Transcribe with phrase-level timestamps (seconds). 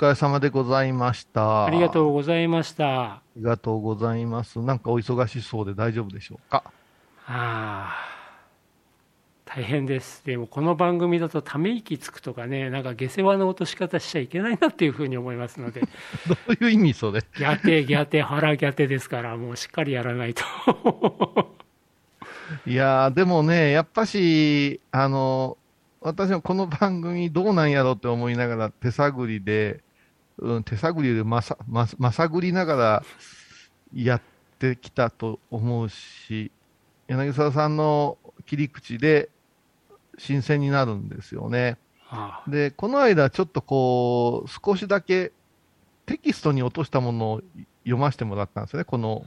[0.00, 1.66] 疲れ様でございました。
[1.66, 3.02] ありがとうございました。
[3.16, 4.58] ありがとうございます。
[4.60, 6.62] なんかお忙しそうで大丈夫でしょうか？
[7.26, 7.96] ああ、
[9.44, 10.24] 大変です。
[10.24, 15.82] でもこの番組だとため息つくとかね、なんか下世話の落とし方しちゃいけないなっていうふうに思いますので、
[16.26, 17.20] どういう意味それ？
[17.36, 20.42] ギャテ、ギャテ、腹ギャテですから、もうしっかりやらないと。
[22.66, 25.58] いやー、でもね、やっぱし、あの、
[26.00, 29.82] 私はこの番組どうなんやろうって思いながら手探りで、
[30.40, 33.04] うん、手探りでまさ、ま、まさぐりながら
[33.94, 34.22] やっ
[34.58, 36.50] てきたと思うし、
[37.08, 39.28] 柳沢さんの切り口で
[40.18, 41.76] 新鮮になるんですよね。
[42.08, 45.32] あで、この間ちょっとこう、少しだけ
[46.06, 47.42] テキストに落としたものを
[47.84, 49.24] 読ませてもらったんですよね、この。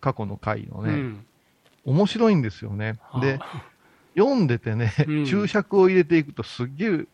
[0.00, 0.92] 過去の回のね。
[0.92, 1.26] うん。
[1.84, 2.98] 面白いんですよね。
[3.20, 3.62] で、あ
[4.16, 7.06] 読んでてね、うん注釈を入れていくとすっげえ、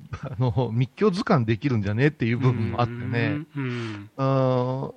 [0.22, 4.10] あの、密教図鑑できるんじゃねっていう部分もあってね、うん。
[4.16, 4.90] あ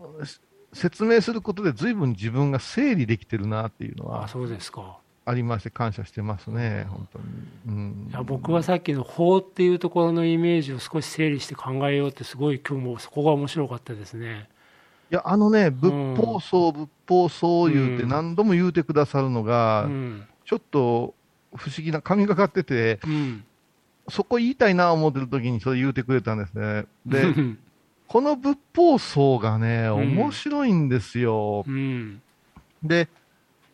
[0.73, 5.00] 説明することで随分自分が整理できてるなっていうのあ、はそうですか。
[5.25, 7.25] ありまして感謝してますね、本当に。
[7.67, 14.50] うんいや僕はさっきの法っていうところのイメージを少し整理して考えようってすごい今日もそこが面白かったですね。
[15.11, 20.23] いや、あのね、仏法僧、仏法僧言うてうん何度も言うてくださるのが、うん。
[20.45, 21.13] ちょっと
[21.56, 23.44] 不思議な、神がかってて、うん。
[24.09, 26.85] そこ言いたいな思ってる時にそれ言うてくれたんですね。
[27.05, 27.33] で、
[28.07, 31.63] この仏法僧がね、ん面白いんですよ。
[31.67, 32.21] うん。
[32.83, 33.07] で、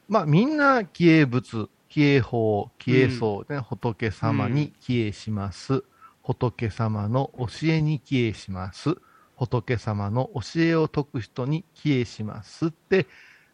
[0.08, 5.84] まあみんな、帰依仏、帰依法、帰依僧、ね仏様に帰依します。
[6.22, 8.96] 仏様の教えに帰依します。
[9.36, 13.08] 仏様の教えを説く人に帰依しますって、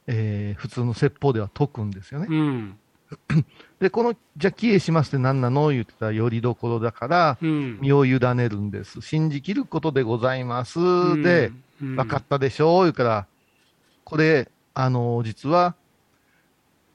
[0.07, 2.27] えー普通の説法では説くんですよね。
[2.29, 2.79] うん。
[3.79, 5.69] で、この、じゃあ帰依しますって何なの？
[5.69, 7.79] 言ってたら、よりどころだから、うん。
[7.81, 9.01] 身を委ねるんです。
[9.01, 10.79] 信じきることでございます。
[11.23, 11.51] で、
[11.81, 12.81] うん、分かったでしょ？
[12.81, 13.27] う言うから、
[14.03, 15.75] これ、あの、実は、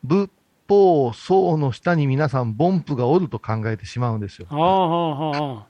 [0.05, 0.31] 仏
[0.69, 4.47] 法僧の下に皆さん、凡夫がおると考えてしまうんですよ。
[4.50, 5.66] あ。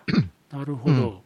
[0.57, 1.23] なるほど。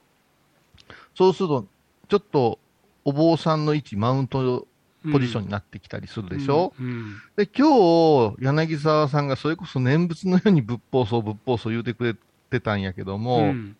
[1.15, 1.67] そうすると、
[2.09, 2.59] ちょっと、
[3.05, 4.67] お坊さんの位置、マウント
[5.13, 12.17] ポジションになってきたりするでしょ、うんうんで、今日、柳沢さんがそれこそ念仏のように仏法僧、仏法僧言うてくれ
[12.51, 13.77] てたんやけども、うん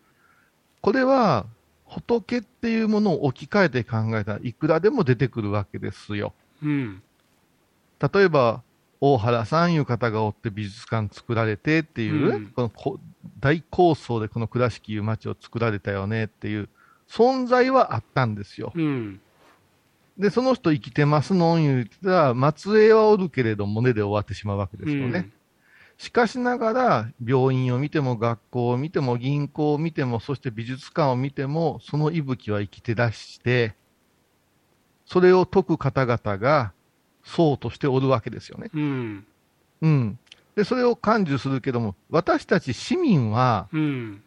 [0.81, 1.45] これは、
[1.85, 6.33] 仏っていうものを置き換えて考えたらいくらでも出てくるわけですよ。
[6.63, 7.03] うん。
[8.13, 8.63] 例えば、
[8.99, 12.99] 大原さんいう方がおって美術館作られてっていう、うんこのこ
[13.39, 16.69] 大構想でこの倉敷いう街を作られたよねっていう
[17.09, 18.71] 存在はあったんですよ。
[18.75, 19.19] うん。
[20.21, 25.31] で、その人生きてますのん言ったら、末裔はおるけれどもねで終わってしまうわけですよね。
[25.97, 33.73] しかしながら、病院を見ても、学校を見ても、銀行を見ても、そして美術館を見ても、その息吹は生きてらして、
[35.07, 36.71] それを解く方々が、
[37.23, 38.69] 僧としておるわけですよね。
[38.75, 39.25] うん。
[39.81, 40.19] うん。
[40.55, 44.21] で、それを感受するけども、私たち市民は、うん。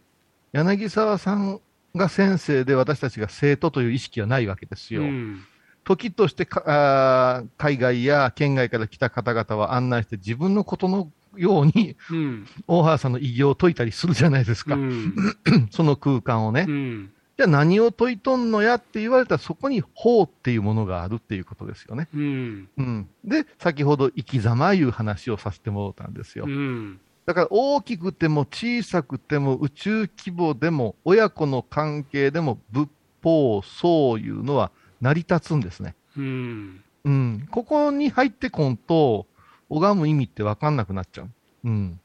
[0.52, 1.60] 柳沢さん
[1.94, 5.02] が先生で私たちが生徒という意識はないわけですよ。
[5.02, 5.44] うん。
[5.84, 12.46] 時としてかあー海外や県外から来た方々は案内して自分のことのようにうん。
[12.66, 14.74] 大原さんの偉業を解いたりするじゃないですか。
[14.74, 15.14] うん。
[15.70, 16.66] その空間をね。
[16.68, 17.10] うん。
[17.36, 22.08] じゃあ何を解いとんのやって言われたらそこに法っていうものがあるっていうことですよね。
[22.14, 22.68] うん。
[22.76, 23.08] うん。
[23.24, 26.44] で、先ほど生き様いう話をさせてもらったんですよ。
[26.46, 27.00] うん。
[27.26, 32.88] だから大きくても小さくても宇宙規模でも親子の関係でも仏
[33.22, 34.70] 法、そういうのは
[35.04, 35.94] 成り立つんですね。
[36.16, 36.82] うん。
[37.04, 37.48] うん。
[37.50, 39.26] ここに入ってこんと、
[39.68, 41.30] 拝む意味って分かんなくなっちゃう。
[41.64, 42.00] うん。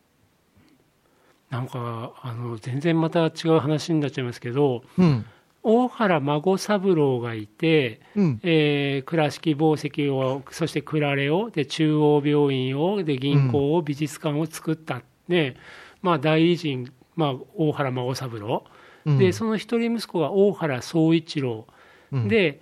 [1.49, 5.25] なんか、あの、全然また違う話になっちゃいますけど、うん。
[5.63, 8.39] 大原孫三郎がいて、うん。
[8.43, 15.01] えー倉敷紡績を、そして倉れを、で、中央病院を、で、銀行を、美術館を作った。
[15.29, 15.55] ね、
[16.01, 18.65] まあ、大偉人、まあ、大原孫三郎。
[19.05, 21.65] うんで、その一人息子が大原宗一郎。
[22.11, 22.61] うん、で、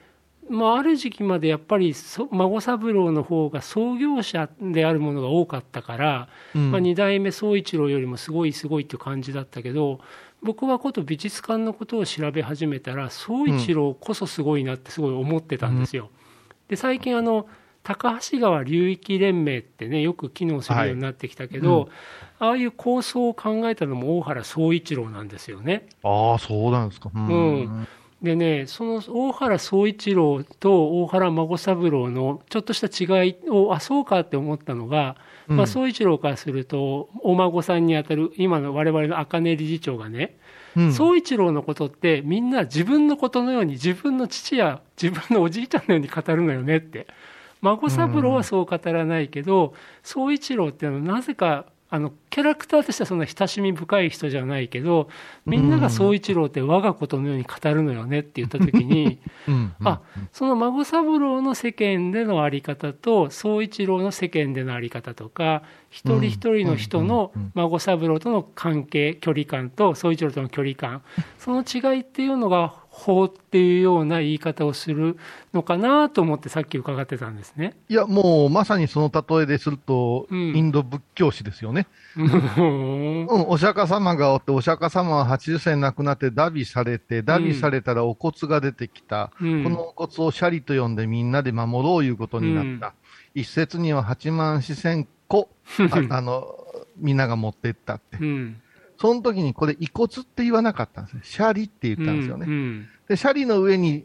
[0.50, 10.00] まあ、ある時期までやっぱりそ孫三郎の方が創業者であるものが多かったから、うんまあ、2代目宗一郎よりもすごいすごいっていう感じだったけど
[10.42, 16.10] 僕はこと美術館のことを調べ始めたら宗一郎こそすごいなってすごい思ってたんですよ。
[16.68, 17.48] で最近あの
[17.84, 21.90] 高橋川流域連盟ってねよく機能するようになってきたけど、はい
[22.40, 25.88] ああいう構想を考えたのも大原宗一郎なんですよね。
[26.04, 27.10] ああ、そうなんですか。
[27.14, 27.88] うん。
[28.22, 40.36] うんでね、その大原宗一郎と大原孫三郎のちょっとした違いを、あ、そうかって思ったのが、まあ、総一郎からすると、お孫さんにあたる今の我々の茜理事長がね、
[40.76, 40.94] うん。
[40.94, 47.06] 総一郎のことって、みんな自分のことのように、自分の父や自分のおじいちゃんのように語るのよねって、
[47.62, 55.08] 孫三郎はそう語らないけど、総一郎っていうのは、なぜかあのキャラクターとしてはそんな親しみ深い人じゃないけど、
[55.46, 59.74] みんなが総一郎って我がことのように語るのよねって言ったときに、うん。
[59.84, 60.02] あ
[60.34, 71.04] その孫三郎の世間でのあり方と、総一郎の世間でのあり方とか、一人一人の人の孫三郎との関係、距離感と総一郎との距離感、
[71.40, 72.76] その違いっていうのが、
[73.08, 75.18] 法っていうような言い方をする
[75.54, 77.74] のかなと思って、さっき伺ってたんですね。
[77.88, 81.88] いや、もうまさにその例えですると、うんインド仏教史ですよね。
[82.18, 89.32] う んうん、お釈迦様がおって、お釈迦様は80歳亡くなって、ダビされて、ダビされたらお骨が出てきた。
[89.40, 92.94] うんこのお骨をシャリと呼んでみんなで守ろういうことになった。
[93.34, 95.50] 一説には8万四千個、
[96.12, 96.48] ああの、
[96.98, 98.18] みんなが持っていったって。
[98.20, 98.62] うん
[99.00, 101.22] その時にこれ遺骨って言わなかったんですね。
[101.24, 102.46] シャリって言ったんですよね。
[102.48, 104.04] うんで、シャリの上に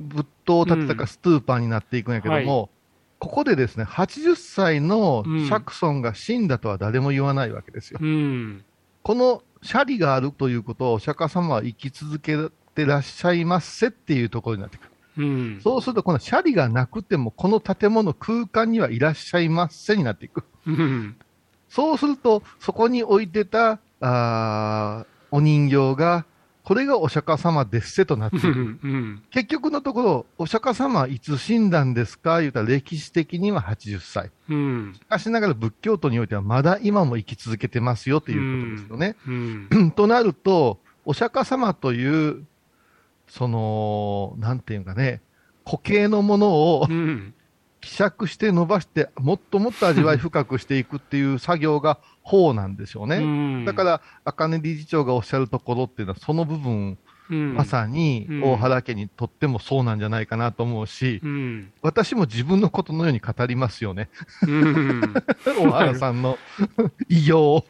[0.00, 2.70] 仏塔を建てたかうんストゥーパーになっていくんやけども、
[3.18, 7.98] ここでですね、80歳の釈尊が死んだとは誰も言わないわけですよ。
[8.02, 8.64] うん
[9.02, 12.36] このシャリがあるということをお釈迦様は生き続け
[12.74, 14.90] てらっしゃいますせっていうところになってくる。
[15.16, 20.44] うんそうすると、このシャリがなくても、この建物、空間にはいらっしゃいますせになっていく。
[20.66, 21.16] うん
[21.68, 26.26] そうすると、そこに置いてた、あーお人形が、
[26.62, 28.46] これがお釈迦様ですせとなっていく。
[28.48, 32.40] うん結局のところ、お釈迦様はいつ死んだんですか？
[32.40, 34.30] 言うたら歴史的には80歳。
[34.48, 39.16] うんしかしながら仏教徒においてはまだ今も生き続けてますよということですよね。
[39.26, 42.44] うん となると、お釈迦様という、
[43.26, 45.20] その、なんていうかね、
[45.64, 47.34] 固形のものをうん
[47.84, 53.18] 希釈して伸ばして、もっともっと味わい深くしていくっていう作業が法なんでしょうね。
[53.18, 56.98] うんだから、茜理事長がおっしゃるところっていうのは、その部分、
[57.30, 64.10] うんまさにうん大原家にとってもそうなんじゃないかなと思うし、うん私も自分のことのように語りますよね。
[64.46, 65.00] うん
[65.46, 66.38] 大原さんの
[67.08, 67.64] 異業を。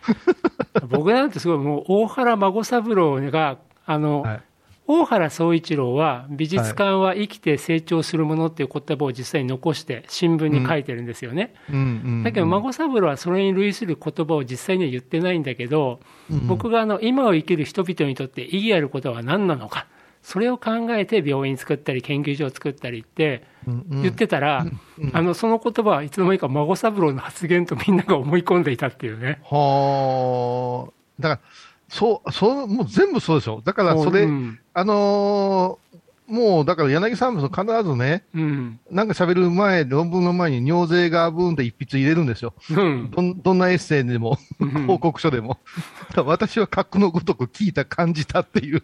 [0.88, 4.42] 僕なんてすごいもう大原孫三郎があの、はい
[4.86, 11.54] 大原総一郎は美術館は生きて成長するものっていう言葉を実際に残して新聞に書いてるんですよね。
[11.70, 16.00] うんうんうんだけど孫三郎はそれに類する言葉を実際には言ってないんだけど、
[16.30, 19.86] うん僕があの今を生きる人々にとって意義あることは何なのか。
[20.22, 24.66] それを考えて病院作ったり研究所を作ったりってうんうん言ってたら、
[25.12, 29.40] あのその言葉はいつの間にか孫三郎の発言とみんなが思い込んでいたっていうね。
[29.44, 30.92] はあ。
[31.20, 31.48] だから、
[31.94, 33.62] そう、そう、もう全部そうでしょ。
[33.64, 35.94] だから、それ、うんあのー
[36.26, 42.54] もう、だから柳さんも必ずね、うんなんか喋る前、論文の前に尿税がブーンって一筆入れるんですよ。
[42.70, 45.58] うんどんどんなエッセイでも、うん 報告書でも。
[46.08, 48.82] だから私は格のごとく聞いた、感じたっていう。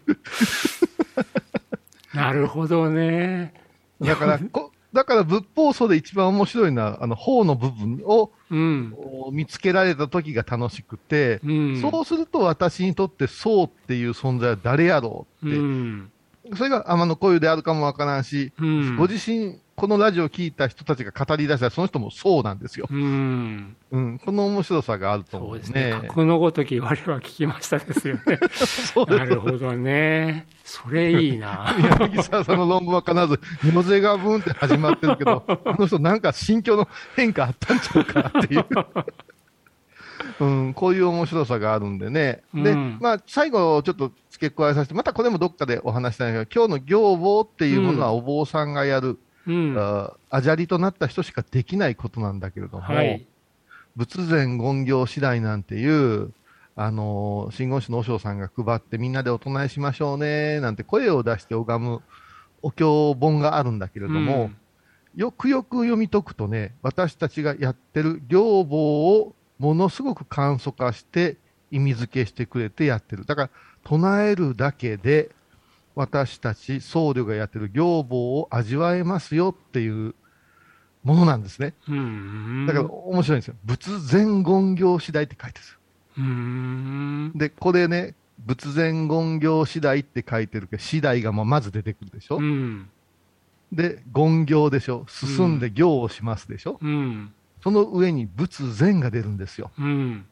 [2.13, 3.53] なるほどね。
[3.99, 8.93] だから、こだから仏法書で一番面白いのは、あの、法の部分をうん。
[9.31, 11.81] 見つけられた時が楽しくて、うん。
[11.81, 16.11] そうすると私にとってそうっていう存在は誰やろうって、うん。
[16.55, 18.95] それが天の声であるかもわからんし、うん。
[18.97, 22.85] ご自身、このラジオを聞いた人たちが語り出したら、その人もそうなんですよ。
[22.87, 23.75] うん。
[23.89, 25.73] うん、この面白さがあると思そううでね。
[25.73, 26.07] ですすね。
[26.09, 28.21] 格のごとき我は聞きましたですよね。
[28.53, 30.45] そうですなるほどね。
[30.63, 31.75] それいいな。
[31.99, 38.65] 柳沢さんの論文は必ず、尿税がブーンって始まってるけど、 あの人なんか心境の変化あったんちゃうかなっていう。
[40.41, 42.43] うん、こういう面白さがあるんでね。
[42.53, 49.17] で、うんまあ、最後、ちょっと付け加えさせて、またこれもどっかでお話したいんだけど、今日の行坊っていうものはお坊さんがやる、うん。
[49.77, 53.25] ああじゃりとなった人しかできないことなんだけれども、はい。
[53.95, 56.31] 仏前言行次第なんていう、
[56.75, 62.01] あのー、真言宗の和尚さんが配ってみんなでお唱えしましょうね、なんて声を出して拝む
[62.61, 64.51] お経本があるんだけれども、
[65.15, 71.37] よくよく読み解くとね、私たちがやってる行法をものすごく簡素化して
[71.69, 73.25] 意味付けしてくれてやってる。
[73.25, 73.49] だから、
[73.83, 75.29] 唱えるだけで、
[75.95, 80.15] 私たち僧侶がやってる行法を味わえますよっていう
[81.03, 81.73] ものなんですね。
[82.67, 83.55] だから面白いんですよ。
[83.65, 85.79] 仏前言行次第って書いてるんですよ。
[86.17, 87.31] うん。
[87.35, 92.37] で、これね、仏前言行次第って書いてるけど、次第がまず出てくるでしょ。
[92.37, 92.89] うん。
[93.71, 95.05] で、言行でしょ。
[95.07, 96.77] 進んで行をしますでしょ。
[96.81, 97.33] うん。
[97.63, 99.71] その上に仏前が出るんですよ。
[99.77, 100.25] うん。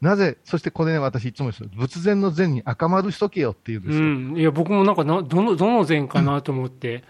[0.00, 4.04] なぜ、そしてこれね、私いつも言うんですよ仏前の前に赤丸しとけよって言うんでうすよ。
[4.04, 4.36] ん。
[4.36, 7.04] いや、僕もなんかな、どの、どの禅かなと思って。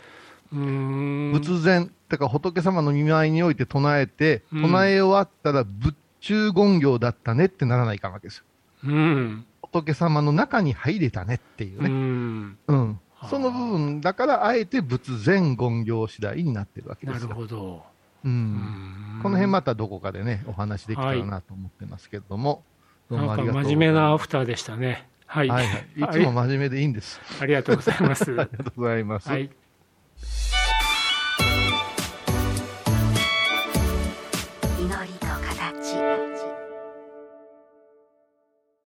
[0.52, 1.32] うーん。
[1.32, 8.44] 仏前、だから仏様の見舞いにおいて唱えて、うん唱え終わったら仏中言行だったねってならないかんわけですよ。
[8.84, 9.46] うん。
[9.62, 11.88] 仏様の中に入れたねっていううね。
[11.88, 12.58] ん。
[12.66, 12.88] うん。
[13.14, 17.34] はあその部分だから、あえて仏前言行次第になってるわけでなるすよ。
[17.34, 17.84] ほど。
[18.24, 18.28] う。
[18.28, 22.52] うんんこの辺またどこかでね、お話できたらなと思ってますけれども。
[22.54, 22.79] どう
[23.10, 25.06] なんか真面目なアフターでしたね。
[25.26, 25.48] はい。
[25.48, 26.18] はいはい。
[26.18, 27.20] いつも真面目でいいんです。
[27.40, 28.24] ありがとうございます。
[28.30, 29.28] ありがとうございます。
[29.28, 29.50] はい。